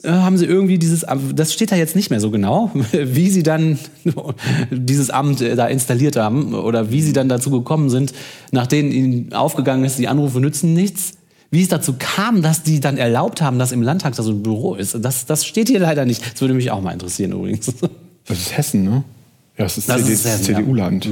haben 0.09 0.39
sie 0.39 0.47
irgendwie 0.47 0.79
dieses, 0.79 1.05
das 1.35 1.53
steht 1.53 1.73
da 1.73 1.77
jetzt 1.77 1.97
nicht 1.97 2.11
mehr 2.11 2.21
so 2.21 2.31
genau, 2.31 2.71
wie 2.93 3.31
sie 3.31 3.43
dann 3.43 3.79
dieses 4.71 5.11
Amt 5.11 5.41
äh, 5.41 5.57
da 5.57 5.67
installiert 5.67 6.17
haben 6.17 6.55
oder 6.55 6.91
wie 6.91 7.03
sie 7.03 7.13
dann 7.13 7.29
dazu 7.29 7.51
gekommen 7.51 7.91
sind, 7.91 8.13
nachdem 8.51 8.91
ihnen 8.91 9.33
aufgegangen 9.33 9.85
ist, 9.85 9.99
die 9.99 10.09
Anrufe 10.09 10.41
nützen 10.41 10.75
nichts. 10.75 11.13
Wie 11.53 11.63
es 11.63 11.69
dazu 11.69 11.97
kam, 11.99 12.43
dass 12.43 12.63
die 12.63 12.79
dann 12.79 12.97
erlaubt 12.97 13.43
haben, 13.43 13.59
dass 13.59 13.73
im 13.73 13.83
Landtag 13.83 14.15
da 14.15 14.23
so 14.23 14.31
ein 14.31 14.43
Büro 14.43 14.77
ist, 14.77 14.97
das, 15.03 15.27
das 15.27 15.45
steht 15.45 15.69
hier 15.69 15.81
leider 15.81 16.05
nicht. 16.05 16.23
Das 16.35 16.41
würde 16.41 16.55
mich 16.55 16.71
auch 16.71 16.81
mal 16.81 16.93
interessieren 16.93 17.33
übrigens. 17.33 17.73
Das 18.27 18.39
ist 18.39 18.57
Hessen, 18.57 18.85
ne? 18.85 19.03
Ja, 19.59 19.65
das 19.65 19.77
ist, 19.77 19.89
ist 19.89 20.25
Hessen, 20.25 20.53
ja. 20.53 20.59
CDU-Land. 20.59 21.09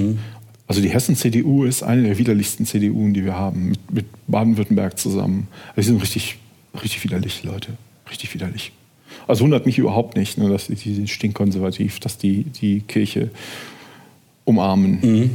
Also 0.68 0.80
die 0.80 0.90
Hessen-CDU 0.90 1.64
ist 1.64 1.82
eine 1.82 2.02
der 2.02 2.18
widerlichsten 2.18 2.64
CDUen, 2.64 3.12
die 3.12 3.24
wir 3.24 3.34
haben, 3.34 3.70
mit, 3.70 3.92
mit 3.92 4.06
Baden-Württemberg 4.28 4.98
zusammen. 4.98 5.48
Also 5.70 5.80
die 5.80 5.86
sind 5.86 6.02
richtig, 6.02 6.36
richtig 6.74 7.02
widerlich, 7.02 7.42
Leute. 7.42 7.72
Richtig 8.08 8.32
widerlich. 8.34 8.72
Also 9.28 9.44
wundert 9.44 9.66
mich 9.66 9.78
überhaupt 9.78 10.16
nicht, 10.16 10.38
ne, 10.38 10.48
dass 10.48 10.66
die, 10.66 11.06
stinkkonservativ, 11.06 12.00
dass 12.00 12.18
die 12.18 12.44
die 12.44 12.80
Kirche 12.80 13.30
umarmen. 14.44 15.30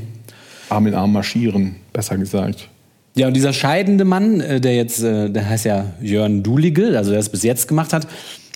Arm 0.69 0.87
in 0.87 0.95
Arm 0.95 1.13
marschieren, 1.13 1.75
besser 1.93 2.17
gesagt. 2.17 2.67
Ja, 3.15 3.27
und 3.27 3.35
dieser 3.35 3.53
scheidende 3.53 4.05
Mann, 4.05 4.41
äh, 4.41 4.59
der 4.59 4.75
jetzt, 4.75 5.03
äh, 5.03 5.29
der 5.29 5.47
heißt 5.47 5.65
ja 5.65 5.93
Jörn 6.01 6.41
Duligel, 6.41 6.97
also 6.97 7.11
der 7.11 7.19
es 7.19 7.29
bis 7.29 7.43
jetzt 7.43 7.67
gemacht 7.67 7.93
hat, 7.93 8.07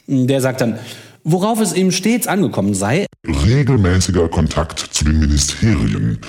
mh, 0.08 0.25
der 0.25 0.41
sagt 0.41 0.62
dann, 0.62 0.79
worauf 1.24 1.62
es 1.62 1.74
ihm 1.74 1.91
stets 1.91 2.25
angekommen 2.25 2.74
sei, 2.74 3.06
Regelmäßiger 3.46 4.29
Kontakt 4.29 4.79
zu 4.79 5.06
den 5.06 5.20
Ministerien 5.20 6.20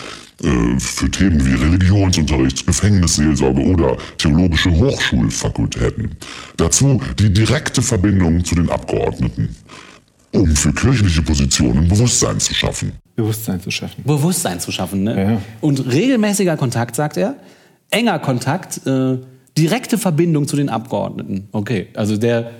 äh, 0.42 0.78
für 0.78 1.10
Themen 1.10 1.44
wie 1.44 1.54
Religionsunterricht, 1.54 2.66
Gefängnisseelsorge 2.66 3.60
oder 3.60 3.96
theologische 4.18 4.70
Hochschulfakultäten. 4.70 6.12
Dazu 6.56 7.00
die 7.18 7.32
direkte 7.32 7.82
Verbindung 7.82 8.44
zu 8.44 8.54
den 8.54 8.70
Abgeordneten. 8.70 9.56
um 10.32 10.54
für 10.54 10.72
kirchliche 10.72 11.22
Positionen 11.22 11.88
Bewusstsein 11.88 12.38
zu 12.38 12.54
schaffen. 12.54 12.92
Bewusstsein 13.16 13.60
zu 13.60 13.70
schaffen. 13.70 14.04
Bewusstsein 14.04 14.60
zu 14.60 14.70
schaffen. 14.70 15.04
Ne? 15.04 15.16
Ja, 15.16 15.30
ja. 15.32 15.42
Und 15.60 15.90
regelmäßiger 15.90 16.56
Kontakt, 16.56 16.94
sagt 16.96 17.16
er, 17.16 17.34
enger 17.90 18.18
Kontakt, 18.18 18.86
äh, 18.86 19.18
direkte 19.56 19.98
Verbindung 19.98 20.46
zu 20.46 20.56
den 20.56 20.68
Abgeordneten. 20.68 21.48
Okay, 21.52 21.88
also 21.94 22.16
der, 22.16 22.50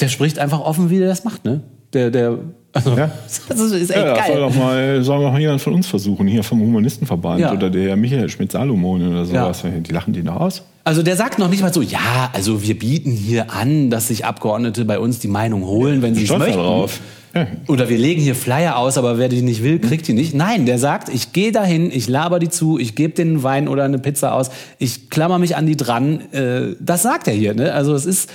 der 0.00 0.08
spricht 0.08 0.38
einfach 0.38 0.60
offen, 0.60 0.90
wie 0.90 0.98
der 0.98 1.08
das 1.08 1.24
macht. 1.24 1.44
Ne? 1.44 1.62
Der, 1.92 2.10
der, 2.10 2.38
also, 2.74 2.90
Ja. 2.96 3.10
das 3.48 3.58
ist 3.60 3.90
echt 3.90 3.98
Ja, 3.98 4.14
das 4.14 4.26
soll 4.26 4.34
geil. 4.36 4.40
doch 4.40 4.54
mal, 4.54 5.02
soll 5.02 5.22
doch 5.22 5.32
mal 5.32 5.40
jemand 5.40 5.62
von 5.62 5.72
uns 5.74 5.86
versuchen, 5.86 6.26
hier 6.26 6.42
vom 6.42 6.60
Humanistenverband 6.60 7.40
Ja. 7.40 7.52
oder 7.52 7.70
der 7.70 7.96
Michael 7.96 8.28
Schmidt-Salomon 8.28 9.08
oder 9.08 9.24
sowas. 9.24 9.62
Die 9.64 9.92
lachen 9.92 10.12
die 10.12 10.22
noch 10.22 10.36
aus. 10.36 10.62
Also 10.86 11.02
der 11.02 11.16
sagt 11.16 11.38
noch 11.38 11.48
nicht 11.48 11.62
mal 11.62 11.72
so, 11.72 11.80
ja, 11.80 12.30
also 12.34 12.62
wir 12.62 12.78
bieten 12.78 13.10
hier 13.12 13.50
an, 13.52 13.88
dass 13.88 14.08
sich 14.08 14.26
Abgeordnete 14.26 14.84
bei 14.84 14.98
uns 14.98 15.18
die 15.18 15.28
Meinung 15.28 15.64
holen, 15.64 16.02
wenn 16.02 16.14
sie 16.14 16.24
es 16.24 16.30
möchten. 16.36 16.58
darauf. 16.58 17.00
Ja. 17.34 17.46
Oder 17.68 17.88
wir 17.88 17.98
legen 17.98 18.20
hier 18.20 18.34
Flyer 18.36 18.76
aus, 18.76 18.96
aber 18.98 19.18
wer 19.18 19.28
die 19.28 19.42
nicht 19.42 19.64
will, 19.64 19.78
kriegt 19.80 20.06
die 20.06 20.12
nicht. 20.12 20.34
Nein, 20.34 20.66
der 20.66 20.78
sagt, 20.78 21.08
ich 21.08 21.32
gehe 21.32 21.50
dahin, 21.52 21.90
ich 21.90 22.06
laber 22.06 22.38
die 22.38 22.48
zu, 22.48 22.78
ich 22.78 22.94
gebe 22.94 23.14
denen 23.14 23.30
einen 23.36 23.42
Wein 23.42 23.66
oder 23.68 23.82
eine 23.84 23.98
Pizza 23.98 24.34
aus, 24.34 24.50
ich 24.78 25.10
klammer 25.10 25.38
mich 25.40 25.56
an 25.56 25.66
die 25.66 25.76
dran. 25.76 26.20
Äh, 26.32 26.76
das 26.80 27.02
sagt 27.02 27.26
er 27.26 27.34
hier. 27.34 27.54
Ne? 27.54 27.72
Also 27.72 27.94
es 27.94 28.06
ist 28.06 28.30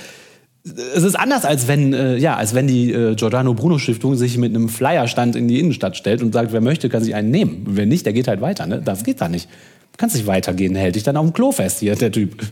es 0.64 1.02
ist 1.02 1.14
anders 1.14 1.44
als 1.44 1.68
wenn 1.68 1.94
äh, 1.94 2.16
ja 2.16 2.36
als 2.36 2.54
wenn 2.54 2.66
die 2.66 2.92
äh, 2.92 3.14
Giordano 3.14 3.54
Bruno 3.54 3.78
Stiftung 3.78 4.16
sich 4.16 4.36
mit 4.36 4.54
einem 4.54 4.68
Flyerstand 4.68 5.36
in 5.36 5.48
die 5.48 5.58
Innenstadt 5.58 5.96
stellt 5.96 6.22
und 6.22 6.32
sagt, 6.32 6.52
wer 6.52 6.60
möchte, 6.60 6.88
kann 6.88 7.02
sich 7.02 7.14
einen 7.14 7.30
nehmen. 7.30 7.62
Wer 7.66 7.86
nicht, 7.86 8.04
der 8.04 8.12
geht 8.12 8.28
halt 8.28 8.40
weiter. 8.40 8.66
Ne? 8.66 8.82
Das 8.84 9.04
geht 9.04 9.20
da 9.20 9.28
nicht. 9.28 9.48
Du 9.92 9.96
kannst 9.96 10.16
nicht 10.16 10.26
weitergehen, 10.26 10.74
hält 10.74 10.96
dich 10.96 11.02
dann 11.02 11.16
auf 11.16 11.24
dem 11.24 11.32
Klo 11.32 11.52
fest 11.52 11.80
hier 11.80 11.96
der 11.96 12.12
Typ. 12.12 12.42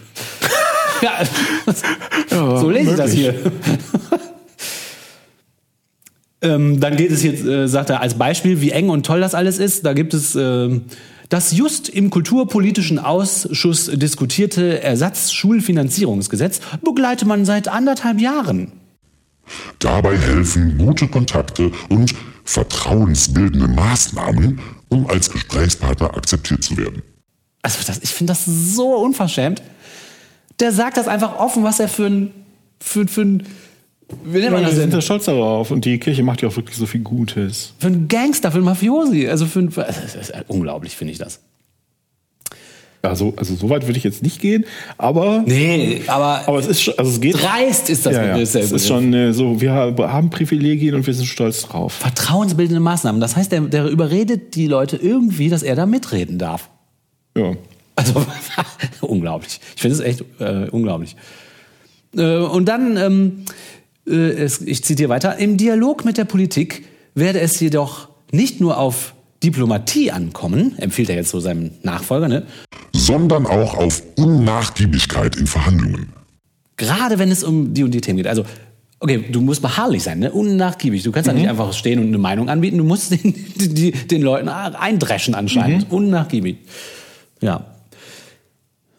ja, 1.03 2.57
so 2.57 2.71
lese 2.71 2.91
ich 2.91 2.97
das 2.97 3.13
hier. 3.13 3.35
Ähm, 6.41 6.79
dann 6.79 6.97
geht 6.97 7.11
es 7.11 7.25
jetzt, 7.25 7.45
äh, 7.45 7.67
sagt 7.67 7.91
er, 7.91 8.01
als 8.01 8.15
Beispiel, 8.15 8.61
wie 8.61 8.71
eng 8.71 8.91
und 8.91 9.05
toll 9.05 9.21
das 9.21 9.35
alles 9.35 9.59
ist. 9.59 9.85
Da 9.85 9.93
gibt 9.93 10.15
es 10.15 10.37
ähm, 10.37 10.83
das 11.29 11.53
just 11.57 11.89
im 11.89 12.11
Kulturpolitischen 12.11 12.99
Ausschuss 12.99 13.91
diskutierte 13.93 14.83
Ersatzschulfinanzierungsgesetz, 14.83 16.61
begleite 16.83 17.27
man 17.27 17.45
seit 17.45 17.69
anderthalb 17.69 18.21
Jahren. 18.21 18.73
Dabei 19.79 20.17
helfen 20.17 20.79
gute 20.79 21.09
Kontakte 21.09 21.71
und 21.89 22.15
vertrauensbildende 22.45 23.69
Maßnahmen, 23.69 24.61
um 24.89 25.07
als 25.07 25.31
Gesprächspartner 25.31 26.17
akzeptiert 26.17 26.65
zu 26.65 26.77
werden. 26.77 27.03
Also 27.63 27.79
das, 27.87 27.99
ich 28.03 28.11
finde 28.11 28.33
das 28.33 28.45
so 28.47 28.97
unverschämt. 28.97 29.63
Der 30.61 30.73
sagt 30.73 30.97
das 30.97 31.09
einfach 31.09 31.39
offen, 31.39 31.63
was 31.63 31.79
er 31.79 31.89
für 31.89 32.07
ein, 32.07 32.31
für, 32.81 33.07
für 33.07 33.23
ein, 33.23 33.47
wie 34.25 34.39
nennt 34.41 34.53
man 34.53 34.63
Ja, 34.63 34.69
das 34.69 34.77
sind 34.77 34.93
da 34.93 35.01
stolz 35.01 35.27
darauf 35.27 35.71
und 35.71 35.85
die 35.85 35.99
Kirche 35.99 36.23
macht 36.23 36.43
ja 36.43 36.49
auch 36.49 36.57
wirklich 36.57 36.77
so 36.77 36.87
viel 36.87 37.01
Gutes. 37.03 37.75
Für 37.79 37.89
einen 37.89 38.09
Gangster, 38.09 38.51
für 38.51 38.59
einen 38.59 38.65
Mafiosi. 38.65 39.29
Also 39.29 39.47
für 39.47 39.61
ein, 39.61 39.71
das 39.75 40.15
ist 40.15 40.33
unglaublich, 40.49 40.97
finde 40.97 41.13
ich 41.13 41.19
das. 41.19 41.41
Also, 43.01 43.33
also 43.37 43.55
so 43.55 43.71
weit 43.71 43.87
würde 43.87 43.97
ich 43.97 44.03
jetzt 44.03 44.25
nicht 44.25 44.41
gehen, 44.41 44.65
aber, 44.99 45.45
Nee, 45.47 46.03
aber, 46.09 46.43
aber 46.49 46.59
es 46.59 46.67
ist 46.67 46.99
also 46.99 47.13
es 47.13 47.21
geht. 47.21 47.41
dreist 47.41 47.89
ist 47.91 48.05
das. 48.05 48.17
ja, 48.17 48.25
ja. 48.27 48.37
ist 48.37 48.57
der 48.57 48.63
Es 48.63 48.73
ist 48.73 48.89
Begriff. 48.89 48.89
schon 48.89 49.15
äh, 49.15 49.33
so, 49.33 49.61
wir 49.61 49.73
haben 49.73 50.31
Privilegien 50.31 50.97
und 50.97 51.07
wir 51.07 51.15
sind 51.15 51.27
stolz 51.27 51.63
drauf. 51.63 51.93
Vertrauensbildende 51.93 52.81
Maßnahmen. 52.81 53.21
Das 53.21 53.37
heißt, 53.37 53.53
der, 53.53 53.61
der 53.61 53.87
überredet 53.89 54.57
die 54.57 54.67
Leute 54.67 54.97
irgendwie, 54.97 55.49
dass 55.49 55.63
er 55.63 55.77
da 55.77 55.87
mitreden 55.87 56.39
darf. 56.39 56.71
Ja. 57.37 57.53
Also 57.95 58.27
unglaublich. 59.01 59.61
Ich 59.77 59.83
finde 59.83 59.95
es 59.95 60.01
echt 60.01 60.25
äh, 60.41 60.69
unglaublich. 60.71 61.15
Äh, 62.17 62.37
und 62.39 62.67
dann, 62.67 62.97
ähm, 62.97 63.45
äh, 63.47 63.53
es, 64.09 64.61
ich 64.61 64.85
zitiere 64.85 65.09
weiter, 65.09 65.37
im 65.37 65.57
Dialog 65.57 66.05
mit 66.05 66.19
der 66.19 66.25
Politik 66.25 66.85
werde 67.15 67.41
es 67.41 67.59
jedoch 67.61 68.09
nicht 68.33 68.61
nur 68.61 68.79
auf 68.79 69.15
Diplomatie 69.43 70.11
ankommen, 70.11 70.77
empfiehlt 70.79 71.11
er 71.11 71.17
jetzt 71.17 71.31
so 71.31 71.41
seinem 71.41 71.71
Nachfolger, 71.83 72.29
ne? 72.29 72.47
Sondern 72.93 73.47
auch 73.47 73.75
auf 73.75 74.03
Unnachgiebigkeit 74.17 75.37
in 75.37 75.47
Verhandlungen. 75.47 76.13
gerade 76.77 77.19
wenn 77.19 77.31
es 77.31 77.45
um 77.45 77.75
die 77.75 77.85
und 77.85 77.93
die 77.93 78.01
Themen 78.01 78.17
geht. 78.17 78.27
Also, 78.27 78.45
okay, 79.01 79.25
du 79.31 79.41
musst 79.41 79.63
beharrlich 79.63 80.03
sein, 80.03 80.19
ne? 80.21 80.33
unnachgiebig. 80.33 81.03
Du 81.03 81.13
kannst 81.13 81.29
da 81.29 81.33
nicht 81.33 81.49
einfach 81.49 81.73
stehen 81.73 82.01
und 82.01 82.09
eine 82.09 82.19
Meinung 82.19 82.49
anbieten. 82.49 82.79
Du 82.79 82.85
musst 82.85 83.11
den, 83.25 83.35
die, 83.57 83.93
den 83.93 84.23
Leuten 84.23 84.49
eindreschen 84.49 85.35
anscheinend. 85.35 85.91
Unnachgiebig. 85.91 86.59
Ja. 87.41 87.65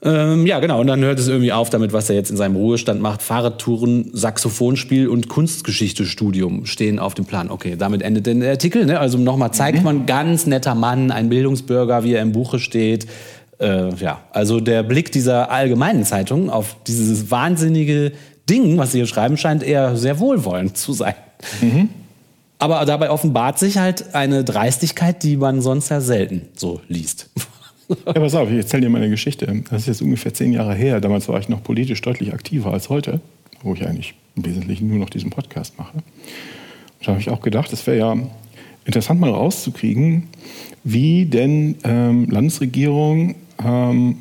Ähm, 0.02 0.46
ja, 0.46 0.60
genau. 0.60 0.80
Und 0.80 0.88
dann 0.88 1.02
hört 1.02 1.20
es 1.20 1.28
irgendwie 1.28 1.52
auf 1.52 1.70
damit, 1.70 1.92
was 1.92 2.10
er 2.10 2.16
jetzt 2.16 2.32
in 2.32 2.38
seinem 2.38 2.56
Ruhestand 2.56 3.02
macht. 3.02 3.22
Fahrradtouren, 3.22 4.12
Saxophonspiel 4.14 5.10
und 5.10 5.28
Kunstgeschichte-Studium 5.28 6.66
stehen 6.66 7.00
auf 7.00 7.16
dem 7.16 7.26
Plan. 7.26 7.52
Okay, 7.52 7.76
damit 7.78 8.02
endet 8.02 8.26
der 8.26 8.52
Artikel. 8.52 8.86
Ne? 8.86 9.00
Also 9.00 9.18
nochmal 9.18 9.52
zeigt 9.52 9.84
man, 9.84 10.06
ganz 10.06 10.46
netter 10.46 10.74
Mann, 10.74 11.12
ein 11.12 11.28
Bildungsbürger, 11.30 12.04
wie 12.04 12.14
er 12.14 12.22
im 12.22 12.32
Buche 12.32 12.60
steht. 12.60 13.08
Äh, 13.60 13.94
ja, 13.96 14.22
also 14.32 14.62
der 14.62 14.84
Blick 14.84 15.12
dieser 15.12 15.52
allgemeinen 15.52 16.06
Zeitung 16.06 16.50
auf 16.50 16.78
dieses 16.88 17.30
wahnsinnige 17.30 18.14
Ding, 18.50 18.78
was 18.78 18.94
sie 18.94 19.00
hier 19.00 19.08
schreiben, 19.08 19.36
scheint 19.36 19.64
eher 19.64 19.98
sehr 19.98 20.20
wohlwollend 20.20 20.78
zu 20.78 20.94
sein. 20.94 21.16
Aber 22.58 22.86
dabei 22.86 23.10
offenbart 23.10 23.60
sich 23.60 23.78
halt 23.78 24.16
eine 24.16 24.44
Dreistigkeit, 24.44 25.24
die 25.24 25.38
man 25.38 25.62
sonst 25.62 25.90
ja 25.90 26.02
selten 26.02 26.48
so 26.56 26.82
liest. 26.88 27.30
Ja, 27.90 28.14
pass 28.14 28.36
auf, 28.36 28.50
ich 28.52 28.58
erzähle 28.58 28.84
dir 28.84 28.90
meine 28.90 29.10
Geschichte. 29.10 29.64
Das 29.70 29.82
ist 29.82 29.88
jetzt 29.88 30.02
ungefähr 30.02 30.34
zehn 30.34 30.54
Jahre 30.54 30.76
her. 30.76 31.02
Damals 31.02 31.28
war 31.28 31.40
ich 31.40 31.50
noch 31.50 31.64
politisch 31.64 32.02
deutlich 32.02 32.34
aktiver 32.34 32.72
als 32.72 32.90
heute, 32.90 33.20
wo 33.64 33.74
ich 33.74 33.86
eigentlich 33.86 34.14
im 34.36 34.46
Wesentlichen 34.46 34.88
nur 34.90 35.00
noch 35.00 35.10
diesen 35.10 35.32
Podcast 35.32 35.78
mache. 35.78 35.98
Und 35.98 37.08
da 37.08 37.12
habe 37.12 37.20
ich 37.20 37.30
auch 37.30 37.42
gedacht, 37.42 37.74
es 37.74 37.88
wäre 37.88 37.98
ja 37.98 38.18
interessant 38.86 39.20
mal 39.20 39.32
rauszukriegen, 39.32 40.28
wie 40.84 41.26
denn 41.26 41.76
ähm, 41.84 42.30
Landesregierung 42.30 43.36
ähm, 43.64 44.18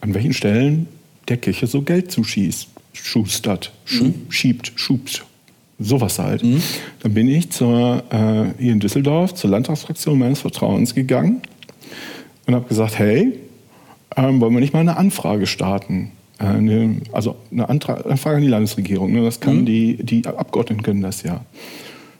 an 0.00 0.14
welchen 0.14 0.34
Stellen 0.34 0.86
der 1.28 1.38
Kirche 1.38 1.66
so 1.66 1.82
Geld 1.82 2.12
zuschießt, 2.12 2.68
schustert, 2.92 3.72
schu 3.84 4.12
schiebt, 4.28 4.72
schubt. 4.76 5.24
Sowas 5.78 6.18
halt. 6.18 6.42
Dann 7.00 7.12
bin 7.12 7.28
ich 7.28 7.50
zur, 7.50 8.02
äh, 8.10 8.62
hier 8.62 8.72
in 8.72 8.80
Düsseldorf 8.80 9.34
zur 9.34 9.50
Landtagsfraktion 9.50 10.18
meines 10.18 10.40
Vertrauens 10.40 10.94
gegangen 10.94 11.42
und 12.46 12.54
habe 12.54 12.68
gesagt, 12.68 12.98
hey, 12.98 13.38
ähm, 14.16 14.40
wollen 14.40 14.54
wir 14.54 14.60
nicht 14.60 14.72
mal 14.72 14.80
eine 14.80 14.96
Anfrage 14.96 15.46
starten? 15.46 16.12
Äh, 16.38 16.44
eine, 16.44 16.96
also 17.12 17.36
eine 17.50 17.68
Antra 17.68 17.94
Anfrage 17.94 18.36
an 18.36 18.42
die 18.42 18.48
Landesregierung. 18.48 19.12
Ne? 19.12 19.22
Das 19.22 19.40
kann 19.40 19.66
die, 19.66 19.96
die 19.96 20.26
Abgeordneten 20.26 20.82
können 20.82 21.02
das 21.02 21.22
ja. 21.22 21.44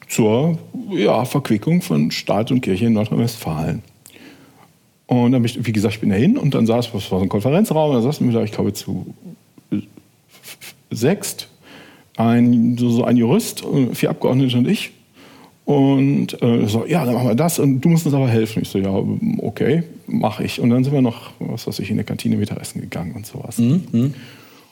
Zur 0.09 0.59
ja, 0.91 1.25
Verquickung 1.25 1.83
von 1.83 2.11
Staat 2.11 2.51
und 2.53 2.61
Kirche 2.61 2.87
in 2.87 2.93
Nordrhein-Westfalen. 2.93 3.83
Und 5.07 5.33
dann 5.33 5.43
bin 5.43 5.51
ich, 5.51 5.67
wie 5.67 5.73
gesagt, 5.73 5.95
ich 5.95 6.01
bin 6.01 6.11
dahin 6.11 6.37
und 6.37 6.55
dann 6.55 6.67
saß, 6.67 6.93
was 6.93 7.11
war 7.11 7.19
so 7.19 7.25
ein 7.25 7.29
Konferenzraum, 7.29 7.93
da 7.93 8.03
saßen 8.03 8.27
wir 8.27 8.35
da, 8.35 8.45
ich 8.45 8.53
glaube, 8.53 8.73
zu 8.73 9.15
sechst, 10.91 11.49
ein, 12.17 12.77
so, 12.79 12.91
so 12.91 13.05
ein 13.05 13.17
Jurist, 13.17 13.65
äh, 13.65 13.95
vier 13.95 14.11
Abgeordnete 14.11 14.57
und 14.57 14.69
ich. 14.69 14.93
Und 15.67 16.41
äh, 16.43 16.69
so, 16.69 16.87
ja, 16.87 17.05
dann 17.05 17.15
machen 17.15 17.27
wir 17.27 17.35
das 17.35 17.59
und 17.59 17.81
du 17.81 17.89
musst 17.89 18.07
uns 18.07 18.15
aber 18.15 18.29
helfen. 18.29 18.63
Ich 18.63 18.69
so, 18.69 18.79
ja, 18.79 19.03
okay, 19.39 19.83
mache 20.07 20.45
ich. 20.45 20.61
Und 20.61 20.71
dann 20.71 20.85
sind 20.85 20.93
wir 20.93 21.03
noch, 21.03 21.33
was 21.41 21.67
weiß 21.67 21.81
ich, 21.81 21.91
in 21.91 21.97
der 21.97 22.05
Kantine 22.05 22.37
Mittagessen 22.37 22.81
gegangen 22.81 23.13
und 23.17 23.27
sowas. 23.27 23.59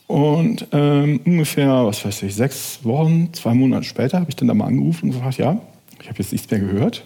Und 0.06 0.68
ähm, 0.70 1.20
ungefähr, 1.24 1.84
was 1.84 2.04
weiß 2.04 2.22
ich, 2.22 2.36
sechs 2.36 2.78
Wochen, 2.84 3.30
zwei 3.32 3.54
Monate 3.54 3.84
später 3.84 4.20
habe 4.20 4.30
ich 4.30 4.36
dann 4.36 4.46
da 4.46 4.54
mal 4.54 4.66
angerufen 4.66 5.06
und 5.06 5.16
gefragt, 5.16 5.38
ja, 5.38 5.60
ich 6.00 6.08
habe 6.08 6.18
jetzt 6.20 6.30
nichts 6.30 6.48
mehr 6.48 6.60
gehört. 6.60 7.04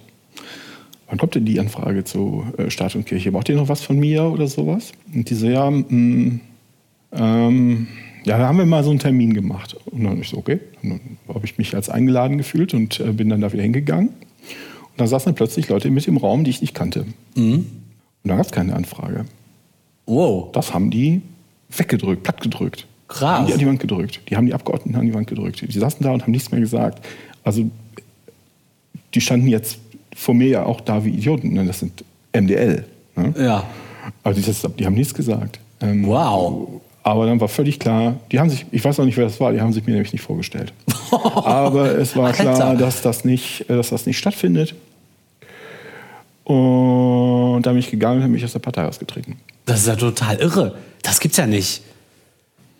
Wann 1.08 1.16
kommt 1.16 1.34
denn 1.34 1.46
die 1.46 1.58
Anfrage 1.58 2.04
zu 2.04 2.44
äh, 2.58 2.68
Staat 2.70 2.94
und 2.94 3.06
Kirche? 3.06 3.32
Braucht 3.32 3.48
ihr 3.48 3.56
noch 3.56 3.70
was 3.70 3.80
von 3.80 3.98
mir 3.98 4.24
oder 4.24 4.48
sowas? 4.48 4.92
Und 5.14 5.30
die 5.30 5.34
so, 5.34 5.48
ja, 5.48 5.70
mh, 5.70 6.40
ähm, 7.12 7.88
ja, 8.28 8.38
da 8.38 8.46
haben 8.48 8.58
wir 8.58 8.66
mal 8.66 8.84
so 8.84 8.90
einen 8.90 8.98
Termin 8.98 9.32
gemacht. 9.32 9.76
Und 9.86 10.04
dann 10.04 10.20
ich 10.20 10.28
so, 10.28 10.36
okay. 10.36 10.60
Und 10.82 10.90
dann 10.90 11.00
habe 11.34 11.44
ich 11.46 11.56
mich 11.56 11.74
als 11.74 11.88
eingeladen 11.88 12.36
gefühlt 12.38 12.74
und 12.74 13.00
äh, 13.00 13.12
bin 13.12 13.30
dann 13.30 13.40
da 13.40 13.52
wieder 13.52 13.62
hingegangen. 13.62 14.08
Und 14.08 14.98
da 14.98 15.06
saßen 15.06 15.26
dann 15.30 15.34
plötzlich 15.34 15.68
Leute 15.68 15.90
mit 15.90 16.06
im 16.06 16.18
Raum, 16.18 16.44
die 16.44 16.50
ich 16.50 16.60
nicht 16.60 16.74
kannte. 16.74 17.06
Und 18.22 18.28
da 18.30 18.36
gab 18.36 18.46
es 18.46 18.52
keine 18.52 18.76
Anfrage. 18.76 19.24
Wow. 20.06 20.52
Das 20.52 20.74
haben 20.74 20.90
die 20.90 21.22
weggedrückt, 21.70 22.22
plattgedrückt. 22.22 22.86
Krass. 23.08 23.20
Die 23.20 23.24
haben 23.26 23.46
die 23.46 23.52
an 23.54 23.58
die 23.58 23.66
Wand 23.66 23.80
gedrückt. 23.80 24.20
Die 24.28 24.36
haben 24.36 24.46
die 24.46 24.54
Abgeordneten 24.54 24.98
an 24.98 25.06
die 25.06 25.14
Wand 25.14 25.26
gedrückt. 25.26 25.62
Die 25.66 25.78
saßen 25.78 26.02
da 26.02 26.10
und 26.10 26.22
haben 26.22 26.32
nichts 26.32 26.50
mehr 26.50 26.60
gesagt. 26.60 27.04
Also 27.42 27.70
die 29.14 29.20
standen 29.22 29.48
jetzt 29.48 29.78
vor 30.14 30.34
mir 30.34 30.48
ja 30.48 30.64
auch 30.64 30.82
da 30.82 31.04
wie 31.04 31.10
Idioten. 31.10 31.54
Ne? 31.54 31.64
Das 31.64 31.78
sind 31.78 32.04
MDL. 32.34 32.84
Ne? 33.16 33.34
Ja. 33.38 33.64
Also 34.22 34.40
die, 34.40 34.46
das, 34.46 34.66
die 34.78 34.84
haben 34.84 34.94
nichts 34.94 35.14
gesagt. 35.14 35.60
Ähm, 35.80 36.06
Wow. 36.06 36.82
Aber 37.10 37.24
dann 37.26 37.40
war 37.40 37.48
völlig 37.48 37.78
klar, 37.78 38.16
die 38.30 38.38
haben 38.38 38.50
sich, 38.50 38.66
ich 38.70 38.84
weiß 38.84 39.00
auch 39.00 39.04
nicht, 39.06 39.16
wer 39.16 39.24
das 39.24 39.40
war, 39.40 39.50
die 39.52 39.60
haben 39.62 39.72
sich 39.72 39.86
mir 39.86 39.92
nämlich 39.92 40.12
nicht 40.12 40.20
vorgestellt. 40.20 40.74
Aber 41.10 41.96
es 41.98 42.14
war 42.16 42.32
klar, 42.32 42.76
dass 42.76 43.00
das 43.00 43.24
nicht, 43.24 43.64
dass 43.68 43.88
das 43.88 44.04
nicht 44.04 44.18
stattfindet. 44.18 44.74
Und 46.44 47.62
da 47.62 47.70
bin 47.70 47.78
ich 47.78 47.90
gegangen 47.90 48.16
und 48.18 48.22
habe 48.24 48.32
mich 48.32 48.44
aus 48.44 48.52
der 48.52 48.58
Partei 48.58 48.84
ausgetreten. 48.86 49.36
Das 49.66 49.80
ist 49.80 49.86
ja 49.86 49.96
total 49.96 50.36
irre. 50.36 50.74
Das 51.02 51.20
gibt's 51.20 51.36
ja 51.36 51.46
nicht. 51.46 51.82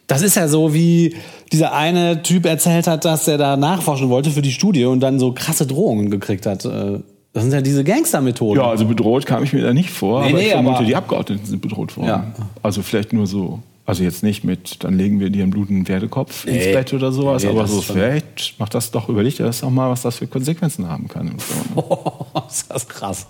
Das 0.07 0.23
ist 0.23 0.37
ja 0.37 0.49
so, 0.49 0.73
wie 0.73 1.15
dieser 1.53 1.73
eine 1.75 2.23
Typ 2.23 2.47
erzählt 2.47 2.87
hat, 2.87 3.05
dass 3.05 3.29
er 3.29 3.37
da 3.39 3.57
nachforschen 3.57 4.09
wollte 4.09 4.31
für 4.31 4.43
die 4.43 4.53
Studie 4.53 4.85
und 4.87 5.01
dann 5.01 5.19
so 5.19 5.33
krasse 5.33 5.67
Drohungen 5.67 6.11
gekriegt 6.11 6.47
hat. 6.47 6.65
Äh, 6.65 7.01
Das 7.35 7.43
sind 7.45 7.53
ja 7.53 7.61
diese 7.61 7.85
Gangstermethoden. 7.85 8.63
Ja, 8.63 8.71
also 8.71 8.87
bedroht 8.87 9.27
kam 9.27 9.43
ich 9.45 9.53
mir 9.53 9.63
da 9.63 9.73
nicht 9.75 9.91
vor, 9.91 10.23
Nee, 10.23 10.29
aber 10.31 10.39
nee, 10.39 10.45
ich 10.47 10.53
vermute, 10.53 10.77
aber- 10.77 10.85
die 10.87 10.97
Abgeordneten 10.97 11.45
sind 11.47 11.61
bedroht 11.61 11.95
worden. 11.97 12.09
Ja. 12.09 12.33
Also 12.63 12.83
vielleicht 12.83 13.13
nur 13.13 13.27
so. 13.27 13.61
Also 13.89 14.03
jetzt 14.03 14.23
nicht 14.23 14.45
mit, 14.45 14.85
dann 14.85 14.99
legen 14.99 15.19
wir 15.19 15.31
dir 15.31 15.45
einen 15.45 15.51
blutenden 15.51 15.87
Pferdekopf 15.87 16.45
ins 16.45 16.67
Nee. 16.67 16.73
Bett 16.75 16.93
oder 16.93 17.11
sowas, 17.11 17.43
Nee, 17.43 17.49
aber 17.49 17.67
so 17.67 17.81
vielleicht 17.81 18.59
macht 18.59 18.75
das 18.75 18.91
doch, 18.91 19.09
überleg 19.09 19.35
dir 19.39 19.45
das 19.45 19.63
doch 19.63 19.71
mal, 19.71 19.89
was 19.89 20.03
das 20.03 20.17
für 20.17 20.27
Konsequenzen 20.27 20.87
haben 20.91 21.09
kann. 21.09 21.37
So. 21.75 22.27
ist 22.51 22.71
das 22.71 22.87
krass. 22.87 23.27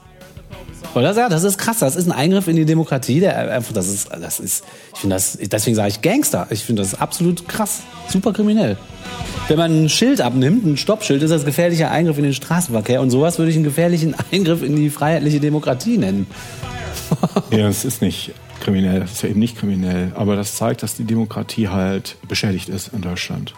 Oder 0.96 1.14
ja, 1.14 1.28
das 1.28 1.44
ist 1.44 1.58
krass. 1.58 1.78
Das 1.78 1.94
ist 1.94 2.06
ein 2.06 2.12
Eingriff 2.12 2.48
in 2.48 2.56
die 2.56 2.64
Demokratie. 2.64 3.20
Der 3.20 3.52
einfach, 3.52 3.72
das 3.72 3.86
ist, 3.86 4.08
das 4.10 4.40
ist, 4.40 4.64
ich 4.94 4.98
finde 4.98 5.14
das, 5.14 5.38
deswegen 5.40 5.76
sage 5.76 5.90
ich 5.90 6.02
Gangster. 6.02 6.48
Ich 6.50 6.64
finde 6.64 6.82
das 6.82 7.00
absolut 7.00 7.46
krass, 7.46 7.82
super 8.08 8.32
kriminell. 8.32 8.76
Wenn 9.46 9.58
man 9.58 9.84
ein 9.84 9.88
Schild 9.88 10.20
abnimmt, 10.20 10.66
ein 10.66 10.76
Stoppschild, 10.76 11.22
ist 11.22 11.30
das 11.30 11.44
gefährlicher 11.44 11.92
Eingriff 11.92 12.18
in 12.18 12.24
den 12.24 12.34
Straßenverkehr. 12.34 13.00
Und 13.00 13.10
sowas 13.10 13.38
würde 13.38 13.52
ich 13.52 13.56
einen 13.56 13.64
gefährlichen 13.64 14.16
Eingriff 14.32 14.64
in 14.64 14.74
die 14.74 14.90
freiheitliche 14.90 15.38
Demokratie 15.38 15.98
nennen. 15.98 16.26
Ja, 17.50 17.68
es 17.68 17.84
ist 17.84 18.02
nicht 18.02 18.32
kriminell, 18.60 19.00
das 19.00 19.12
ist 19.12 19.22
ja 19.22 19.28
eben 19.28 19.38
nicht 19.38 19.56
kriminell, 19.58 20.12
aber 20.14 20.36
das 20.36 20.56
zeigt, 20.56 20.82
dass 20.82 20.96
die 20.96 21.04
Demokratie 21.04 21.68
halt 21.68 22.16
beschädigt 22.28 22.68
ist 22.68 22.88
in 22.88 23.00
Deutschland. 23.00 23.54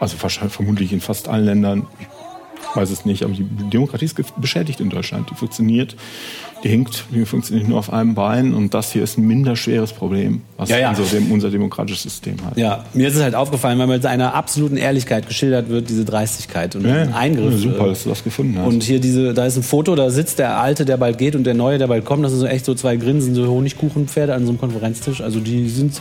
Also 0.00 0.16
vermutlich 0.16 0.92
in 0.92 1.00
fast 1.00 1.28
allen 1.28 1.44
Ländern, 1.44 1.86
ich 1.98 2.76
weiß 2.76 2.90
es 2.90 3.04
nicht, 3.04 3.22
aber 3.22 3.32
die 3.32 3.44
Demokratie 3.44 4.04
ist 4.04 4.16
beschädigt 4.40 4.80
in 4.80 4.90
Deutschland. 4.90 5.30
Die 5.30 5.34
funktioniert, 5.34 5.96
hinkt, 6.68 7.04
die 7.12 7.24
funktioniert 7.24 7.68
nur 7.68 7.78
auf 7.78 7.92
einem 7.92 8.14
Bein 8.14 8.54
und 8.54 8.74
das 8.74 8.92
hier 8.92 9.02
ist 9.02 9.18
ein 9.18 9.26
minder 9.26 9.54
schweres 9.56 9.92
Problem, 9.92 10.42
was 10.56 10.68
Ja, 10.68 10.78
ja. 10.78 10.90
Unser, 10.90 11.04
dem, 11.04 11.30
unser 11.30 11.50
demokratisches 11.50 12.02
System 12.02 12.36
hat. 12.44 12.56
Ja, 12.56 12.84
mir 12.94 13.08
ist 13.08 13.16
es 13.16 13.22
halt 13.22 13.34
aufgefallen, 13.34 13.78
weil 13.78 13.86
mit 13.86 14.04
einer 14.06 14.34
absoluten 14.34 14.76
Ehrlichkeit 14.76 15.26
geschildert 15.28 15.68
wird, 15.68 15.88
diese 15.88 16.04
Dreistigkeit 16.04 16.74
und 16.76 16.86
Ja, 16.86 16.94
ein 17.02 17.12
Eingriff. 17.14 17.60
super, 17.60 17.86
äh, 17.86 17.88
dass 17.90 18.04
du 18.04 18.08
das 18.08 18.24
gefunden 18.24 18.58
hast. 18.58 18.66
Und 18.66 18.82
hier 18.82 19.00
diese, 19.00 19.34
da 19.34 19.46
ist 19.46 19.56
ein 19.56 19.62
Foto, 19.62 19.94
da 19.94 20.10
sitzt 20.10 20.38
der 20.38 20.58
Alte, 20.58 20.84
der 20.84 20.96
bald 20.96 21.18
geht 21.18 21.36
und 21.36 21.44
der 21.44 21.54
Neue, 21.54 21.78
der 21.78 21.86
bald 21.86 22.04
kommt. 22.04 22.24
Das 22.24 22.32
sind 22.32 22.40
so 22.40 22.46
echt 22.46 22.64
so 22.64 22.74
zwei 22.74 22.96
grinsende 22.96 23.48
Honigkuchenpferde 23.48 24.34
an 24.34 24.44
so 24.44 24.50
einem 24.50 24.58
Konferenztisch. 24.60 25.20
Also 25.20 25.40
die 25.40 25.68
sind, 25.68 26.00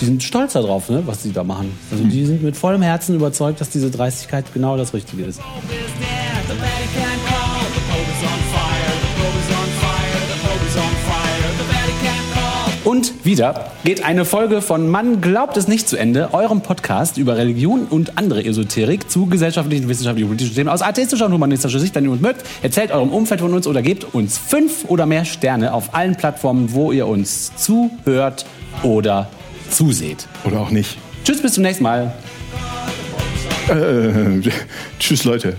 die 0.00 0.04
sind 0.04 0.22
stolz 0.22 0.54
darauf, 0.54 0.88
ne, 0.88 1.02
was 1.06 1.22
sie 1.22 1.32
da 1.32 1.44
machen. 1.44 1.72
Also 1.90 2.04
die 2.04 2.24
sind 2.24 2.42
mit 2.42 2.56
vollem 2.56 2.82
Herzen 2.82 3.14
überzeugt, 3.14 3.60
dass 3.60 3.70
diese 3.70 3.90
Dreistigkeit 3.90 4.44
genau 4.54 4.76
das 4.76 4.94
Richtige 4.94 5.24
ist. 5.24 5.40
Und 12.98 13.24
wieder 13.24 13.70
geht 13.84 14.04
eine 14.04 14.24
Folge 14.24 14.60
von 14.60 14.88
Man 14.88 15.20
glaubt 15.20 15.56
es 15.56 15.68
nicht 15.68 15.88
zu 15.88 15.96
Ende, 15.96 16.34
eurem 16.34 16.62
Podcast 16.62 17.16
über 17.16 17.36
Religion 17.36 17.84
und 17.84 18.18
andere 18.18 18.44
Esoterik 18.44 19.08
zu 19.08 19.26
gesellschaftlichen, 19.26 19.88
wissenschaftlichen 19.88 20.28
und 20.28 20.36
politischen 20.36 20.56
Themen 20.56 20.68
aus 20.68 20.82
atheistischer 20.82 21.26
und 21.26 21.32
humanistischer 21.32 21.78
Sicht. 21.78 21.94
Wenn 21.94 22.06
ihr 22.06 22.10
uns 22.10 22.20
mögt, 22.20 22.44
erzählt 22.60 22.90
eurem 22.90 23.10
Umfeld 23.10 23.40
von 23.40 23.54
uns 23.54 23.68
oder 23.68 23.82
gebt 23.82 24.14
uns 24.14 24.36
fünf 24.36 24.84
oder 24.86 25.06
mehr 25.06 25.24
Sterne 25.24 25.74
auf 25.74 25.94
allen 25.94 26.16
Plattformen, 26.16 26.72
wo 26.72 26.90
ihr 26.90 27.06
uns 27.06 27.54
zuhört 27.54 28.44
oder 28.82 29.28
zuseht. 29.70 30.26
Oder 30.42 30.58
auch 30.58 30.70
nicht. 30.70 30.98
Tschüss, 31.22 31.40
bis 31.40 31.52
zum 31.52 31.62
nächsten 31.62 31.84
Mal. 31.84 32.12
Äh, 33.68 34.40
tschüss, 34.98 35.22
Leute. 35.22 35.54